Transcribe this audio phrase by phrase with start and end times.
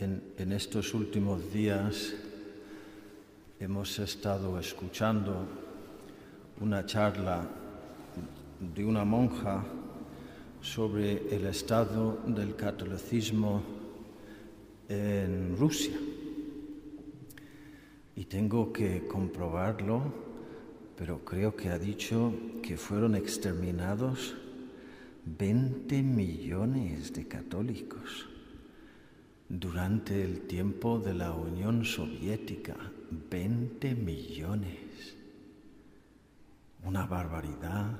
[0.00, 2.14] En, estos últimos días
[3.58, 5.44] hemos estado escuchando
[6.60, 7.44] una charla
[8.60, 9.64] de una monja
[10.60, 13.60] sobre el estado del catolicismo
[14.88, 15.98] en Rusia.
[18.14, 20.00] Y tengo que comprobarlo,
[20.96, 24.36] pero creo que ha dicho que fueron exterminados
[25.24, 28.37] 20 millones de católicos
[29.48, 32.76] durante el tiempo de la Unión Soviética.
[33.30, 35.16] 20 millones.
[36.84, 37.98] Una barbaridad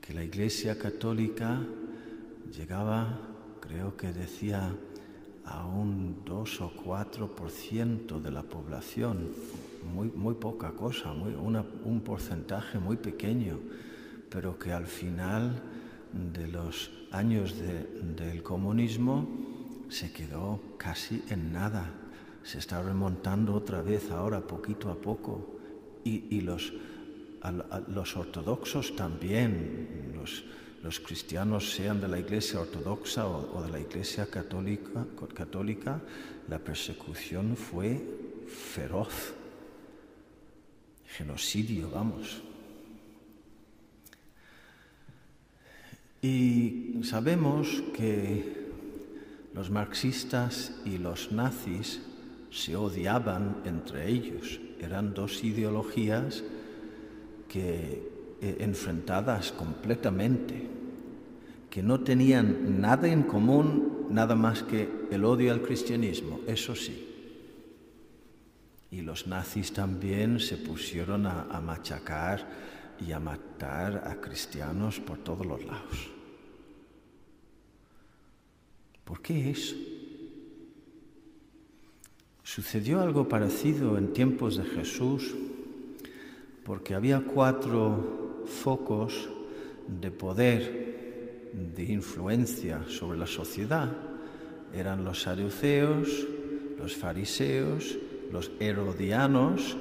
[0.00, 1.60] que la Iglesia Católica
[2.56, 3.20] llegaba,
[3.60, 4.74] creo que decía,
[5.44, 9.30] a un 2 o 4% de la población,
[9.94, 13.58] muy, muy poca cosa, un porcentaje muy pequeño,
[14.28, 15.62] pero que al final
[16.12, 19.57] de los años del comunismo
[19.88, 21.90] se quedó casi en nada.
[22.42, 25.56] Se está remontando otra vez ahora, poquito a poco.
[26.04, 26.72] Y, los,
[27.88, 30.44] los ortodoxos también, los,
[30.82, 36.00] los, cristianos, sean de la iglesia ortodoxa o, de la iglesia católica, católica,
[36.48, 38.00] la persecución fue
[38.46, 39.34] feroz.
[41.04, 42.42] Genocidio, vamos.
[46.22, 48.57] Y sabemos que
[49.58, 52.00] los marxistas y los nazis
[52.48, 54.60] se odiaban entre ellos.
[54.78, 56.44] Eran dos ideologías
[57.48, 60.64] que eh, enfrentadas completamente,
[61.68, 67.04] que no tenían nada en común, nada más que el odio al cristianismo, eso sí.
[68.92, 72.46] Y los nazis también se pusieron a machacar
[73.04, 76.17] y a matar a cristianos por todos los lados.
[79.08, 79.74] ¿Por qué eso?
[82.42, 85.34] Sucedió algo parecido en tiempos de Jesús,
[86.62, 89.30] porque había cuatro focos
[89.86, 93.96] de poder, de influencia sobre la sociedad.
[94.74, 96.26] Eran los saduceos,
[96.78, 97.96] los fariseos,
[98.30, 99.78] los herodianos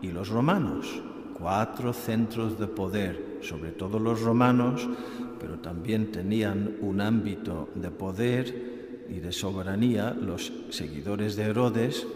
[0.00, 1.02] y los romanos
[1.38, 4.88] cuatro centros de poder, sobre todo los romanos,
[5.40, 12.06] pero también tenían un ámbito de poder y de soberanía los seguidores de Herodes,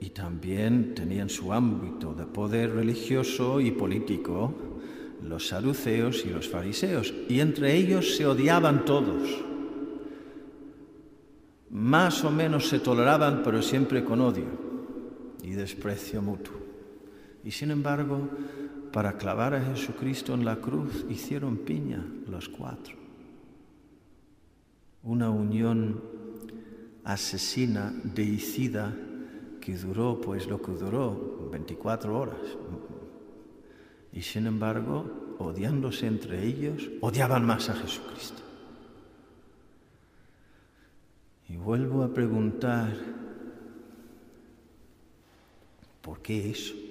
[0.00, 4.54] y también tenían su ámbito de poder religioso y político
[5.22, 9.44] los saduceos y los fariseos, y entre ellos se odiaban todos.
[11.70, 14.44] Más o menos se toleraban, pero siempre con odio
[15.42, 16.54] y desprecio mutuo.
[17.42, 18.28] Y sin embargo,
[18.94, 22.94] para clavar a Jesucristo en la cruz hicieron piña los cuatro.
[25.02, 26.00] Una unión
[27.02, 28.94] asesina, deicida,
[29.60, 32.38] que duró pues lo que duró, 24 horas.
[34.12, 38.42] Y sin embargo, odiándose entre ellos, odiaban más a Jesucristo.
[41.48, 42.94] Y vuelvo a preguntar,
[46.00, 46.83] ¿por qué eso?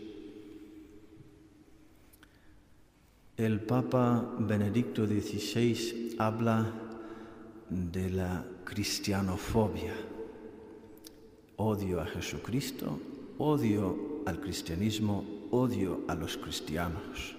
[3.35, 6.71] El Papa Benedicto XVI habla
[7.67, 9.95] de la cristianofobia,
[11.55, 12.99] odio a Jesucristo,
[13.39, 17.35] odio al cristianismo, odio a los cristianos.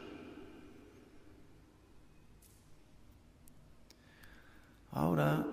[4.91, 5.47] Ahora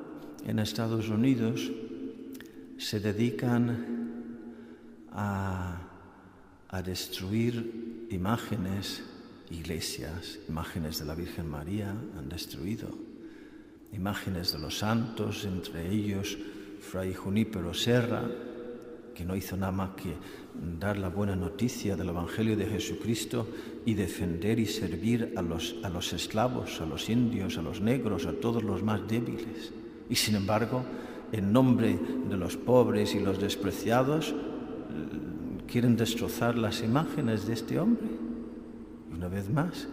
[0.47, 1.69] en Estados Unidos
[2.79, 4.25] se dedican
[5.11, 5.77] a,
[6.67, 9.03] a destruir imágenes
[9.51, 12.89] iglesias, imágenes de la Virgen María han destruido,
[13.93, 16.37] imágenes de los santos, entre ellos
[16.79, 18.23] Fray Junípero Serra,
[19.13, 20.15] que no hizo nada más que
[20.79, 23.47] dar la buena noticia del Evangelio de Jesucristo
[23.85, 28.25] y defender y servir a los, a los esclavos, a los indios, a los negros,
[28.25, 29.73] a todos los más débiles.
[30.09, 30.83] Y sin embargo,
[31.31, 31.99] en nombre
[32.29, 34.33] de los pobres y los despreciados,
[35.67, 38.10] quieren destrozar las imágenes de este hombre.
[39.31, 39.87] Vez más,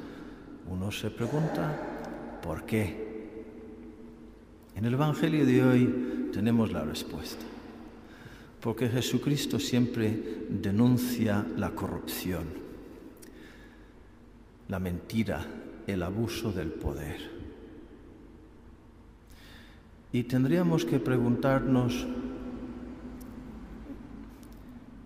[0.69, 3.44] uno se pregunta, ¿por qué?
[4.75, 7.44] En el Evangelio de hoy tenemos la respuesta.
[8.61, 12.46] Porque Jesucristo siempre denuncia la corrupción,
[14.67, 15.46] la mentira,
[15.87, 17.31] el abuso del poder.
[20.11, 22.08] Y tendríamos que preguntarnos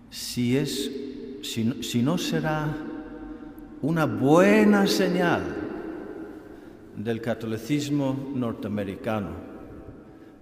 [0.09, 0.91] si es
[1.43, 2.92] si si no será
[3.83, 5.43] una buena señal
[6.95, 9.31] del catolicismo norteamericano,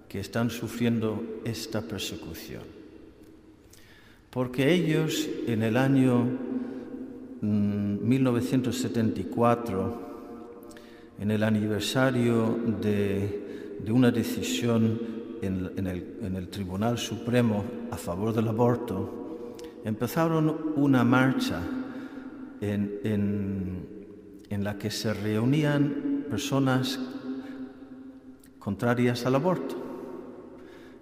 [0.08, 2.62] que están sufriendo esta persecución.
[4.30, 6.24] Porque ellos en el año
[7.40, 10.00] 1974,
[11.18, 15.00] mm, en el aniversario de, una decisión
[15.42, 21.81] en, el, Tribunal Supremo a favor del aborto, empezaron una marcha
[22.62, 23.86] en,
[24.48, 26.98] en la que se reunían personas
[28.58, 29.76] contrarias al aborto.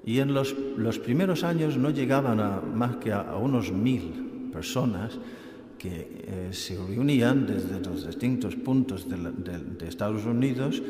[0.05, 0.55] Y en los,
[1.03, 5.19] primeros años no llegaban a más que a, unos mil personas
[5.79, 10.83] que eh, se reunían desde los distintos puntos de, Estados Unidos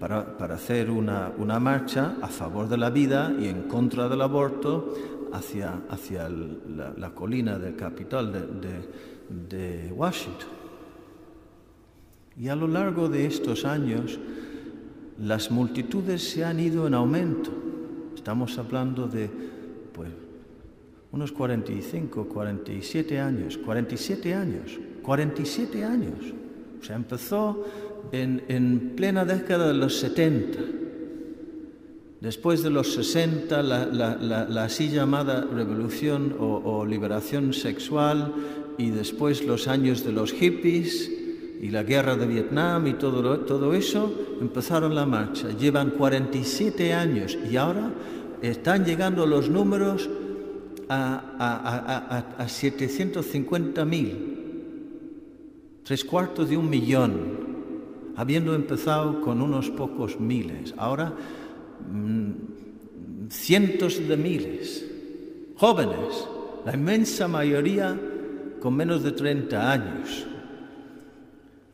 [0.00, 4.94] para, hacer una, marcha a favor de la vida y en contra del aborto
[5.32, 8.32] hacia, hacia la, colina del capital
[9.28, 10.56] de Washington.
[12.38, 14.18] Y a lo largo de estos años,
[15.18, 17.50] las multitudes se han ido en aumento.
[18.14, 19.30] Estamos hablando de
[19.92, 20.10] pues,
[21.12, 26.34] unos 45, 47 años, 47 años, 47 años.
[26.78, 27.64] O sea, empezó
[28.12, 30.58] en, plena década de los 70.
[32.20, 38.32] Después de los 60, la, así llamada revolución o, liberación sexual
[38.78, 41.10] y después los años de los hippies
[41.60, 44.10] y la guerra de Vietnam y todo, todo eso,
[44.40, 45.50] empezaron la marcha.
[45.50, 47.92] Llevan 47 años y ahora
[48.40, 50.08] están llegando los números
[50.88, 54.14] a, a, a, 750.000,
[55.82, 57.46] tres cuartos de un millón,
[58.16, 60.72] habiendo empezado con unos pocos miles.
[60.78, 61.12] Ahora
[63.30, 64.86] cientos de miles,
[65.56, 66.28] jóvenes,
[66.64, 67.98] la inmensa mayoría
[68.60, 70.26] con menos de 30 años.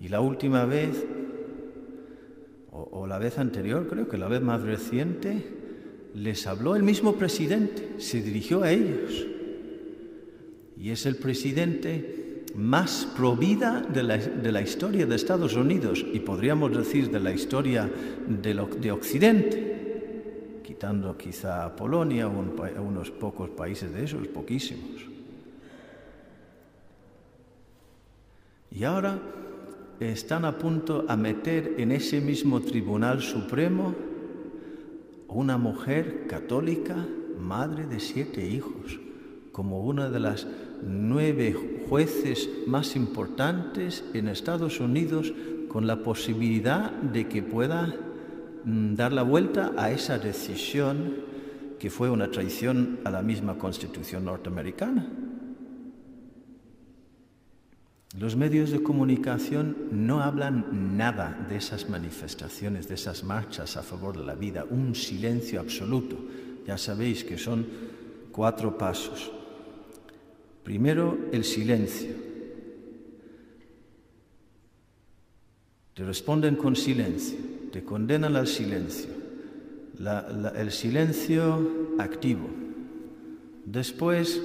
[0.00, 1.06] Y la última vez,
[2.70, 5.60] o, la vez anterior, creo que la vez más reciente,
[6.14, 9.26] les habló el mismo presidente, se dirigió a ellos.
[10.76, 17.10] Y es el presidente más provida de la, historia de Estados Unidos y podríamos decir
[17.10, 17.90] de la historia
[18.28, 19.71] de Occidente,
[21.16, 22.34] quizá a Polonia o
[22.82, 25.06] unos pocos países de esos, poquísimos.
[28.70, 29.18] Y ahora
[30.00, 33.94] están a punto a meter en ese mismo Tribunal Supremo
[35.28, 37.06] una mujer católica,
[37.38, 38.98] madre de siete hijos,
[39.52, 40.46] como una de las
[40.82, 41.54] nueve
[41.88, 45.32] jueces más importantes en Estados Unidos,
[45.68, 47.94] con la posibilidad de que pueda
[48.64, 51.14] dar la vuelta a esa decisión
[51.78, 55.06] que fue una traición a la misma Constitución norteamericana.
[58.18, 64.18] Los medios de comunicación no hablan nada de esas manifestaciones, de esas marchas a favor
[64.18, 66.18] de la vida, un silencio absoluto.
[66.66, 67.66] Ya sabéis que son
[68.30, 69.32] cuatro pasos.
[70.62, 72.14] Primero, el silencio.
[75.94, 77.38] Te responden con silencio,
[77.72, 79.10] te condenan al silencio.
[80.56, 82.48] el silencio activo.
[83.64, 84.40] Después,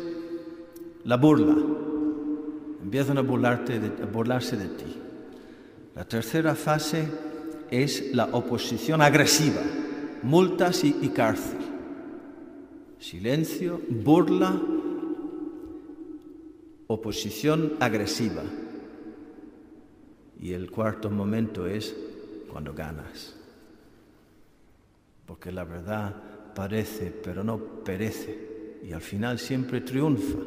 [1.04, 1.56] la burla
[2.82, 4.96] empiezan a, burlarse de ti.
[5.94, 7.08] La tercera fase
[7.70, 9.62] es la oposición agresiva,
[10.24, 11.60] multas y, y cárcel.
[13.00, 14.60] Silencio, burla,
[16.88, 18.44] oposición agresiva.
[20.40, 21.96] Y el cuarto momento es
[22.52, 23.36] cuando ganas.
[25.26, 26.16] Porque la verdad
[26.56, 28.80] parece, pero no perece.
[28.84, 30.40] Y al final siempre triunfa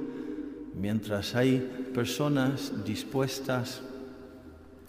[0.75, 3.83] mientras hay personas dispuestas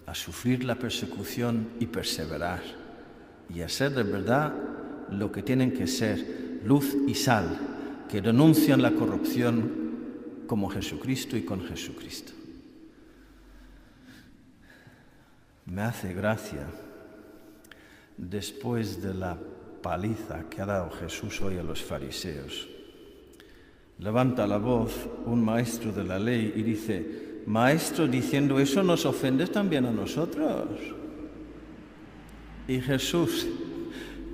[0.06, 2.62] a sufrir la persecución y perseverar
[3.54, 4.54] y a ser de verdad
[5.10, 11.44] lo que tienen que ser, luz y sal, que denuncian la corrupción como Jesucristo y
[11.44, 12.34] con Jesucristo.
[15.66, 16.68] Me hace gracia,
[18.22, 19.38] después de la
[19.82, 22.68] paliza que ha dado Jesús hoy a los fariseos,
[23.98, 24.94] levanta la voz
[25.26, 30.68] un maestro de la ley y dice, maestro, diciendo eso nos ofende también a nosotros.
[32.68, 33.48] Y Jesús,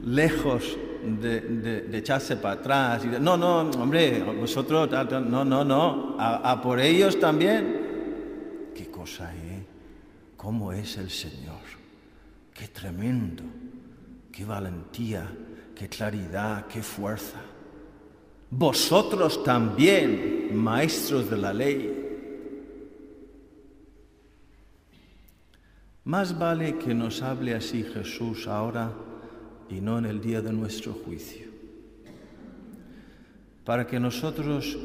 [0.03, 0.77] lejos
[1.22, 7.17] de, echarse para atrás, y no, no, hombre, vosotros, no, no, no, a, por ellos
[7.20, 7.88] también.
[8.75, 9.65] ¿Qué cosa, eh?
[10.36, 11.87] ¿Cómo es el Señor?
[12.58, 13.44] Qué tremendo,
[14.32, 15.30] qué valentía,
[15.76, 17.42] qué claridad, qué fuerza
[18.50, 22.04] vosotros también, maestros de la ley.
[26.06, 28.94] Más vale que nos hable así Jesús ahora
[29.70, 31.48] y no en el día de nuestro juicio.
[33.66, 34.78] para que nosotros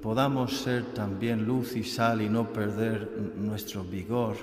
[0.00, 4.36] podamos ser también luz y sal y no perder nuestro vigor,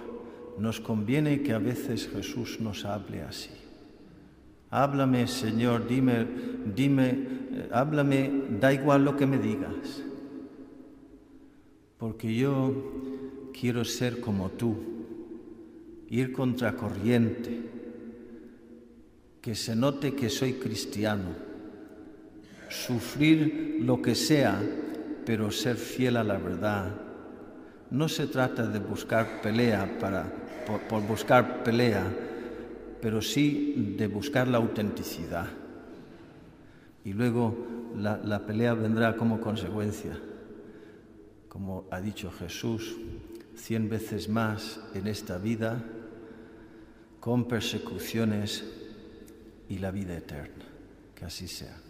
[0.60, 3.52] nos conviene que a veces Jesús nos hable así.
[4.70, 6.28] Háblame, Señor, dime,
[6.76, 10.04] dime, eh, háblame, da igual lo que me digas,
[11.98, 14.76] porque yo quiero ser como tú,
[16.10, 17.62] ir contracorriente,
[19.42, 21.50] que se note que soy cristiano
[22.70, 24.62] sufrir lo que sea,
[25.26, 26.92] pero ser fiel a la verdad.
[27.92, 30.32] No se trata de buscar pelea para,
[30.78, 32.06] por, buscar pelea,
[33.02, 35.48] pero sí de buscar la autenticidad.
[37.04, 37.56] Y luego
[37.98, 40.20] la, la pelea vendrá como consecuencia.
[41.48, 42.98] Como ha dicho Jesús,
[43.56, 45.84] cien veces más en esta vida,
[47.20, 48.64] con persecuciones
[49.68, 50.66] y la vida eterna.
[51.16, 51.89] Que así sea.